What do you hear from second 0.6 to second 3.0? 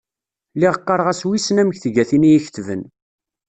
qqareɣ-as wissen amek tga tin i y-iketben.